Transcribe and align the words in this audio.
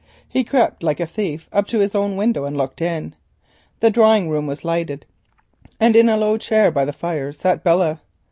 He 0.27 0.43
crept 0.43 0.81
like 0.81 0.99
a 0.99 1.05
thief 1.05 1.47
up 1.53 1.67
to 1.67 1.77
his 1.77 1.93
own 1.93 2.17
window 2.17 2.45
and 2.45 2.57
looked 2.57 2.81
in. 2.81 3.13
The 3.81 3.91
drawing 3.91 4.29
room 4.31 4.47
was 4.47 4.65
lighted, 4.65 5.05
and 5.79 5.95
in 5.95 6.09
a 6.09 6.17
low 6.17 6.37
chair 6.39 6.71
by 6.71 6.85
the 6.85 6.91
fire 6.91 7.31
sat 7.31 7.63
Belle. 7.63 7.99